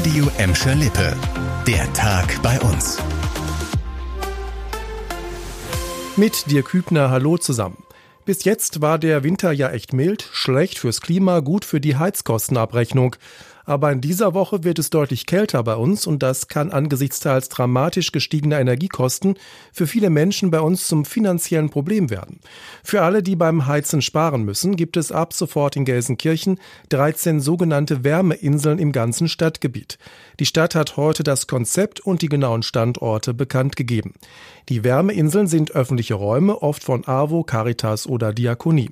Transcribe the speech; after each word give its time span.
Radio 0.00 0.30
Emscher 0.38 0.74
Lippe. 0.76 1.14
Der 1.66 1.92
Tag 1.92 2.40
bei 2.42 2.58
uns. 2.60 2.96
Mit 6.16 6.50
dir 6.50 6.62
Kübner, 6.62 7.10
hallo 7.10 7.36
zusammen. 7.36 7.84
Bis 8.24 8.44
jetzt 8.44 8.80
war 8.80 8.98
der 8.98 9.24
Winter 9.24 9.52
ja 9.52 9.68
echt 9.68 9.92
mild, 9.92 10.26
schlecht 10.32 10.78
fürs 10.78 11.02
Klima, 11.02 11.40
gut 11.40 11.66
für 11.66 11.82
die 11.82 11.96
Heizkostenabrechnung. 11.96 13.16
Aber 13.64 13.92
in 13.92 14.00
dieser 14.00 14.34
Woche 14.34 14.64
wird 14.64 14.78
es 14.78 14.90
deutlich 14.90 15.26
kälter 15.26 15.62
bei 15.62 15.74
uns 15.76 16.06
und 16.06 16.22
das 16.22 16.48
kann 16.48 16.70
angesichts 16.70 17.20
teils 17.20 17.48
dramatisch 17.48 18.12
gestiegener 18.12 18.60
Energiekosten 18.60 19.34
für 19.72 19.86
viele 19.86 20.10
Menschen 20.10 20.50
bei 20.50 20.60
uns 20.60 20.86
zum 20.86 21.04
finanziellen 21.04 21.70
Problem 21.70 22.10
werden. 22.10 22.40
Für 22.82 23.02
alle, 23.02 23.22
die 23.22 23.36
beim 23.36 23.66
Heizen 23.66 24.02
sparen 24.02 24.44
müssen, 24.44 24.76
gibt 24.76 24.96
es 24.96 25.12
ab 25.12 25.32
sofort 25.32 25.76
in 25.76 25.84
Gelsenkirchen 25.84 26.58
13 26.88 27.40
sogenannte 27.40 28.04
Wärmeinseln 28.04 28.78
im 28.78 28.92
ganzen 28.92 29.28
Stadtgebiet. 29.28 29.98
Die 30.38 30.46
Stadt 30.46 30.74
hat 30.74 30.96
heute 30.96 31.22
das 31.22 31.46
Konzept 31.46 32.00
und 32.00 32.22
die 32.22 32.28
genauen 32.28 32.62
Standorte 32.62 33.34
bekannt 33.34 33.76
gegeben. 33.76 34.14
Die 34.68 34.84
Wärmeinseln 34.84 35.46
sind 35.46 35.72
öffentliche 35.72 36.14
Räume, 36.14 36.62
oft 36.62 36.84
von 36.84 37.06
AWO, 37.06 37.44
Caritas 37.44 38.06
oder 38.06 38.32
Diakonie. 38.32 38.90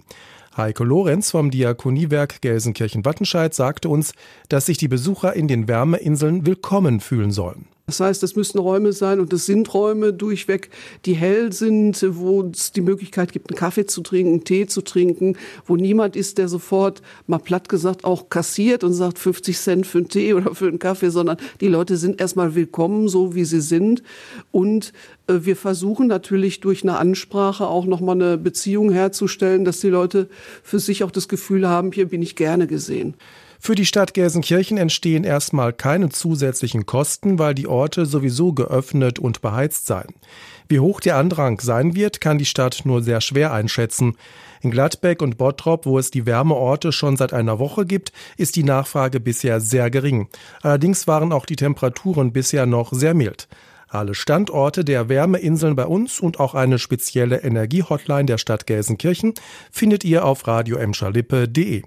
Heiko 0.59 0.83
Lorenz 0.83 1.31
vom 1.31 1.53
Diakoniewerk 1.53 2.43
Gelsenkirchen-Wattenscheid 2.43 3.55
sagte 3.55 3.89
uns, 3.89 4.13
dass 4.49 4.67
sich 4.67 4.77
die 4.77 4.89
Besucher 4.89 5.35
in 5.35 5.47
den 5.47 5.69
Wärmeinseln 5.69 6.47
willkommen 6.47 6.99
fühlen 6.99 7.31
sollen. 7.31 7.69
Das 7.89 8.01
heißt, 8.01 8.23
es 8.23 8.37
müssen 8.37 8.59
Räume 8.59 8.93
sein 8.93 9.19
und 9.19 9.33
es 9.33 9.47
sind 9.47 9.73
Räume 9.73 10.13
durchweg, 10.13 10.69
die 11.07 11.15
hell 11.15 11.55
sind, 11.55 12.05
wo 12.07 12.43
es 12.43 12.71
die 12.71 12.83
Möglichkeit 12.83 13.33
gibt, 13.33 13.51
einen 13.51 13.59
Kaffee 13.59 13.87
zu 13.87 14.03
trinken, 14.03 14.33
einen 14.33 14.45
Tee 14.45 14.67
zu 14.67 14.83
trinken, 14.83 15.39
wo 15.65 15.75
niemand 15.75 16.15
ist, 16.15 16.37
der 16.37 16.49
sofort 16.49 17.01
mal 17.27 17.39
platt 17.39 17.71
gesagt 17.71 18.05
auch 18.05 18.29
kassiert 18.29 18.85
und 18.85 18.93
sagt 18.93 19.19
50 19.19 19.59
Cent 19.59 19.87
für 19.87 19.99
einen 19.99 20.09
Tee 20.09 20.35
oder 20.35 20.55
für 20.55 20.69
einen 20.69 20.79
Kaffee, 20.79 21.09
sondern 21.09 21.39
die 21.63 21.69
Leute 21.69 21.97
sind 21.97 22.21
erstmal 22.21 22.55
willkommen, 22.55 23.09
so 23.09 23.35
wie 23.35 23.47
sie 23.47 23.63
sind. 23.63 24.03
Und 24.51 24.93
äh, 25.27 25.39
wir 25.41 25.57
versuchen 25.57 26.09
natürlich 26.09 26.61
durch 26.61 26.83
eine 26.83 26.99
Ansprache 26.99 27.67
auch 27.67 27.87
nochmal 27.87 28.17
eine 28.17 28.37
Beziehung 28.37 28.93
herzustellen, 28.93 29.65
dass 29.65 29.81
die 29.81 29.89
Leute 29.89 30.29
für 30.63 30.79
sich 30.79 31.05
auch 31.05 31.11
das 31.11 31.27
Gefühl 31.27 31.67
haben, 31.67 31.93
hier 31.93 32.09
bin 32.09 32.21
ich 32.21 32.37
gerne 32.37 32.67
gesehen. 32.67 33.15
Für 33.61 33.75
die 33.75 33.87
Stadt 33.87 34.15
Gelsenkirchen 34.15 34.79
entstehen 34.79 35.25
erstmal 35.25 35.73
keine 35.73 36.09
zusätzlichen 36.11 36.87
Kosten, 36.87 37.39
weil 37.39 37.55
die 37.55 37.67
Orte 37.67 38.07
sowieso 38.07 38.53
geöffnet 38.53 39.19
und 39.19 39.41
beheizt 39.41 39.87
seien. 39.87 40.15
Wie 40.69 40.81
hoch 40.81 41.01
der 41.01 41.17
Andrang 41.17 41.61
sein 41.61 41.95
wird, 41.95 42.21
kann 42.21 42.39
die 42.39 42.45
Stadt 42.45 42.83
nur 42.85 43.03
sehr 43.03 43.21
schwer 43.21 43.53
einschätzen. 43.53 44.17
In 44.61 44.71
Gladbeck 44.71 45.23
und 45.23 45.39
Bottrop, 45.39 45.87
wo 45.87 45.99
es 45.99 46.11
die 46.11 46.25
Wärmeorte 46.25 46.93
schon 46.93 47.17
seit 47.17 47.33
einer 47.33 47.59
Woche 47.59 47.85
gibt, 47.85 48.13
ist 48.37 48.57
die 48.57 48.65
Nachfrage 48.65 49.19
bisher 49.19 49.61
sehr 49.61 49.91
gering. 49.91 50.29
Allerdings 50.63 51.07
waren 51.07 51.33
auch 51.33 51.47
die 51.47 51.57
Temperaturen 51.57 52.33
bisher 52.33 52.67
noch 52.67 52.93
sehr 52.93 53.15
mild. 53.15 53.49
Alle 53.89 54.15
Standorte 54.15 54.85
der 54.85 55.09
Wärmeinseln 55.09 55.75
bei 55.75 55.87
uns 55.87 56.21
und 56.21 56.39
auch 56.39 56.55
eine 56.55 56.79
spezielle 56.79 57.39
Energiehotline 57.39 58.27
der 58.27 58.39
Stadt 58.39 58.67
Gelsenkirchen 58.67 59.35
findet 59.71 60.05
ihr 60.05 60.25
auf 60.25 60.47
radioemscherlippe.de. 60.47 61.83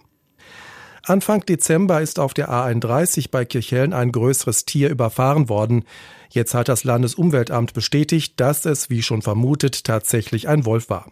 Anfang 1.04 1.44
Dezember 1.46 2.02
ist 2.02 2.20
auf 2.20 2.36
der 2.36 2.52
A31 2.52 3.30
bei 3.32 3.44
Kirchhellen 3.44 3.94
ein 3.94 4.12
größeres 4.12 4.66
Tier 4.66 4.90
überfahren 4.90 5.50
worden. 5.50 5.84
Jetzt 6.30 6.54
hat 6.54 6.70
das 6.70 6.84
Landesumweltamt 6.84 7.74
bestätigt, 7.74 8.40
dass 8.40 8.66
es, 8.66 8.90
wie 8.92 9.02
schon 9.02 9.24
vermutet, 9.24 9.84
tatsächlich 9.84 10.48
ein 10.48 10.64
Wolf 10.66 10.90
war. 10.90 11.08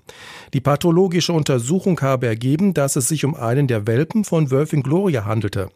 Die 0.53 0.61
pathologische 0.61 1.33
Untersuchung 1.33 1.99
habe 2.01 2.27
ergeben, 2.27 2.75
dass 2.75 2.95
es 2.95 3.07
sich 3.07 3.25
um 3.25 3.35
einen 3.35 3.67
der 3.67 3.87
Welpen 3.87 4.25
von 4.25 4.51
Wölfin 4.51 4.83
Gloria 4.83 5.25
handelte. 5.25 5.69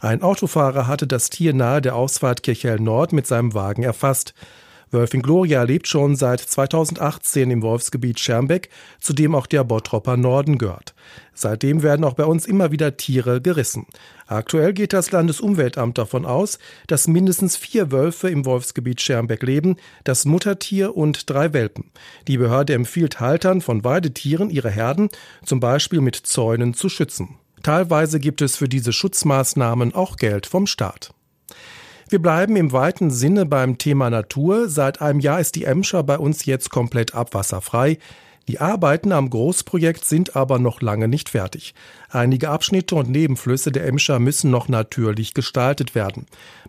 Ein 0.00 0.22
Autofahrer 0.22 0.86
hatte 0.86 1.08
das 1.08 1.28
Tier 1.28 1.52
nahe 1.52 1.82
der 1.82 1.96
Ausfahrt 1.96 2.44
Kirchhellen 2.44 2.84
Nord 2.84 3.12
mit 3.12 3.26
seinem 3.26 3.54
Wagen 3.54 3.82
erfasst. 3.82 4.34
Wölfin 4.90 5.22
Gloria 5.22 5.62
lebt 5.62 5.86
schon 5.86 6.16
seit 6.16 6.40
2018 6.40 7.50
im 7.50 7.62
Wolfsgebiet 7.62 8.18
Schermbeck, 8.18 8.70
zu 9.00 9.12
dem 9.12 9.34
auch 9.34 9.46
der 9.46 9.64
Bottropper 9.64 10.16
Norden 10.16 10.58
gehört. 10.58 10.94
Seitdem 11.34 11.82
werden 11.82 12.04
auch 12.04 12.14
bei 12.14 12.24
uns 12.24 12.46
immer 12.46 12.72
wieder 12.72 12.96
Tiere 12.96 13.40
gerissen. 13.40 13.86
Aktuell 14.26 14.72
geht 14.72 14.92
das 14.92 15.10
Landesumweltamt 15.10 15.96
davon 15.98 16.26
aus, 16.26 16.58
dass 16.86 17.06
mindestens 17.06 17.56
vier 17.56 17.92
Wölfe 17.92 18.28
im 18.28 18.44
Wolfsgebiet 18.44 19.00
Schermbeck 19.00 19.42
leben, 19.42 19.76
das 20.04 20.24
Muttertier 20.24 20.96
und 20.96 21.30
drei 21.30 21.52
Welpen. 21.52 21.90
Die 22.26 22.38
Behörde 22.38 22.74
empfiehlt 22.74 23.20
Haltern 23.20 23.60
von 23.60 23.84
Weidetieren, 23.84 24.50
ihre 24.50 24.70
Herden 24.70 25.08
zum 25.44 25.60
Beispiel 25.60 26.00
mit 26.00 26.16
Zäunen 26.16 26.74
zu 26.74 26.88
schützen. 26.88 27.36
Teilweise 27.62 28.20
gibt 28.20 28.42
es 28.42 28.56
für 28.56 28.68
diese 28.68 28.92
Schutzmaßnahmen 28.92 29.94
auch 29.94 30.16
Geld 30.16 30.46
vom 30.46 30.66
Staat. 30.66 31.12
Wir 32.10 32.22
bleiben 32.22 32.56
im 32.56 32.72
weiten 32.72 33.10
Sinne 33.10 33.44
beim 33.44 33.76
Thema 33.76 34.08
Natur. 34.08 34.70
Seit 34.70 35.02
einem 35.02 35.20
Jahr 35.20 35.40
ist 35.40 35.56
die 35.56 35.64
Emscher 35.64 36.02
bei 36.02 36.18
uns 36.18 36.46
jetzt 36.46 36.70
komplett 36.70 37.14
abwasserfrei. 37.14 37.98
Die 38.48 38.60
Arbeiten 38.60 39.12
am 39.12 39.28
Großprojekt 39.28 40.06
sind 40.06 40.34
aber 40.34 40.58
noch 40.58 40.80
lange 40.80 41.06
nicht 41.06 41.28
fertig. 41.28 41.74
Einige 42.08 42.48
Abschnitte 42.48 42.94
und 42.94 43.10
Nebenflüsse 43.10 43.72
der 43.72 43.86
Emscher 43.86 44.20
müssen 44.20 44.50
noch 44.50 44.68
natürlich 44.68 45.34
gestaltet 45.34 45.94
werden. 45.94 46.24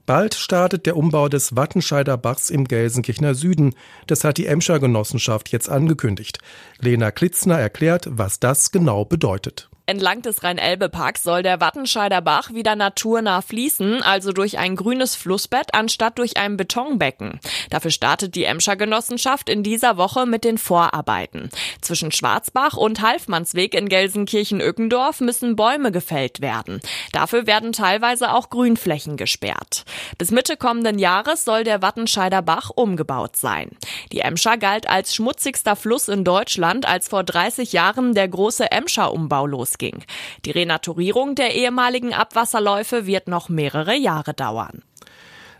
Bald 0.06 0.34
startet 0.34 0.86
der 0.86 0.98
Umbau 0.98 1.30
des 1.30 1.56
Wattenscheider 1.56 2.18
Bachs 2.18 2.50
im 2.50 2.66
Gelsenkirchener 2.66 3.34
Süden. 3.34 3.76
Das 4.08 4.26
hat 4.26 4.38
die 4.38 4.48
Emscher 4.48 4.82
Genossenschaft 4.82 5.54
jetzt 5.54 5.70
angekündigt. 5.70 6.40
Lena 6.80 7.12
Klitzner 7.12 7.58
erklärt, 7.58 8.10
was 8.12 8.42
das 8.42 8.72
genau 8.72 9.06
bedeutet. 9.06 9.69
Entlang 9.90 10.22
des 10.22 10.44
Rhein-Elbe-Parks 10.44 11.24
soll 11.24 11.42
der 11.42 11.62
Wattenscheider 11.62 12.22
Bach 12.22 12.54
wieder 12.54 12.76
naturnah 12.76 13.42
fließen, 13.42 14.04
also 14.04 14.34
durch 14.34 14.60
ein 14.60 14.76
grünes 14.76 15.16
Flussbett 15.16 15.74
anstatt 15.74 16.20
durch 16.20 16.38
ein 16.38 16.58
Betonbecken. 16.58 17.40
Dafür 17.72 17.90
startet 17.90 18.36
die 18.36 18.44
Emscher 18.44 18.76
Genossenschaft 18.76 19.50
in 19.50 19.64
dieser 19.64 19.98
Woche 19.98 20.28
mit 20.28 20.44
den 20.44 20.60
Vorarbeiten. 20.60 21.50
Zwischen 21.82 22.12
Schwarzbach 22.12 22.78
und 22.78 23.02
Halfmannsweg 23.02 23.74
in 23.74 23.90
Gelsenkirchen-Ückendorf 23.90 25.22
müssen 25.22 25.56
Bäume 25.56 25.92
gefällt 25.92 26.40
werden. 26.40 26.82
Dafür 27.12 27.48
werden 27.48 27.72
teilweise 27.72 28.34
auch 28.36 28.52
Grünflächen 28.52 29.18
gesperrt. 29.18 29.86
Bis 30.20 30.30
Mitte 30.30 30.56
kommenden 30.56 31.00
Jahres 31.00 31.46
soll 31.46 31.64
der 31.64 31.82
Wattenscheider 31.82 32.44
Bach 32.44 32.70
umgebaut 32.70 33.38
sein. 33.38 33.72
Die 34.12 34.20
Emscher 34.20 34.58
galt 34.58 34.88
als 34.88 35.16
schmutzigster 35.16 35.76
Fluss 35.76 36.10
in 36.10 36.24
Deutschland, 36.24 36.88
als 36.88 37.08
vor 37.08 37.24
30 37.24 37.74
Jahren 37.74 38.14
der 38.14 38.28
große 38.28 38.70
Emscher-Umbau 38.70 39.48
losging 39.48 39.79
ging. 39.80 40.04
Die 40.46 40.52
Renaturierung 40.52 41.34
der 41.34 41.56
ehemaligen 41.56 42.14
Abwasserläufe 42.14 43.08
wird 43.08 43.28
noch 43.28 43.50
mehrere 43.50 43.96
Jahre 43.96 44.36
dauern. 44.36 44.84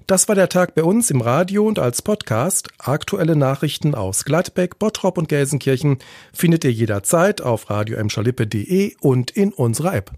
Das 0.06 0.28
war 0.28 0.34
der 0.34 0.50
Tag 0.50 0.74
bei 0.74 0.84
uns 0.84 1.12
im 1.12 1.22
Radio 1.22 1.68
und 1.68 1.78
als 1.78 2.02
Podcast. 2.02 2.70
Aktuelle 2.80 3.36
Nachrichten 3.36 3.94
aus 3.94 4.26
Gladbeck, 4.26 4.80
Bottrop 4.80 5.20
und 5.20 5.30
Gelsenkirchen 5.30 6.00
findet 6.34 6.64
ihr 6.64 6.72
jederzeit 6.72 7.42
auf 7.42 7.70
radioemschalippe.de 7.70 8.96
und 9.02 9.30
in 9.30 9.54
unserer 9.54 9.94
App. 9.94 10.12